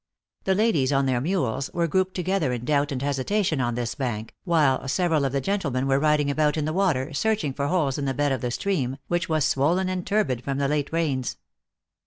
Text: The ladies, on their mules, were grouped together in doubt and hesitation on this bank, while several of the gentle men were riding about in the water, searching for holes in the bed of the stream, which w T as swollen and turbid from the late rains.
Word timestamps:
The 0.45 0.55
ladies, 0.55 0.91
on 0.91 1.05
their 1.05 1.21
mules, 1.21 1.69
were 1.75 1.85
grouped 1.87 2.15
together 2.15 2.51
in 2.51 2.65
doubt 2.65 2.91
and 2.91 3.03
hesitation 3.03 3.61
on 3.61 3.75
this 3.75 3.93
bank, 3.93 4.33
while 4.45 4.87
several 4.87 5.25
of 5.25 5.31
the 5.31 5.41
gentle 5.41 5.69
men 5.69 5.85
were 5.87 5.99
riding 5.99 6.31
about 6.31 6.57
in 6.57 6.65
the 6.65 6.73
water, 6.73 7.13
searching 7.13 7.53
for 7.53 7.67
holes 7.67 7.99
in 7.99 8.05
the 8.05 8.13
bed 8.15 8.31
of 8.31 8.41
the 8.41 8.49
stream, 8.49 8.97
which 9.09 9.25
w 9.25 9.35
T 9.35 9.37
as 9.37 9.45
swollen 9.45 9.89
and 9.89 10.03
turbid 10.07 10.43
from 10.43 10.57
the 10.57 10.67
late 10.67 10.91
rains. 10.91 11.37